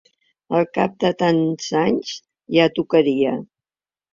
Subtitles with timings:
[0.59, 2.15] Al cap de tants anys,
[2.59, 3.37] ja tocaria.